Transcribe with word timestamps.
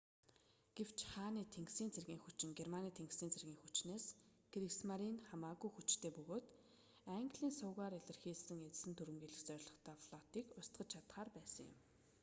гэвч 0.77 0.99
хааны 1.11 1.41
тэнгисийн 1.55 1.93
цэргийн 1.95 2.23
хүчин 2.23 2.51
германы 2.59 2.89
тэнгисийн 2.97 3.33
цэргийн 3.33 3.61
хүчнээс 3.61 4.05
кригсмаринь 4.53 5.23
хамаагүй 5.29 5.69
хүчтэй 5.73 6.11
хэвээр 6.13 6.17
бөгөөд 6.17 6.45
английн 7.17 7.53
сувгаар 7.59 7.93
илгээсэн 7.99 8.59
эзлэн 8.69 8.93
түрэмгийлэх 8.97 9.43
зорилготой 9.49 9.97
флотыг 10.05 10.45
устгаж 10.59 10.87
чадахаар 10.93 11.29
байсан 11.37 11.65
юм 11.71 11.75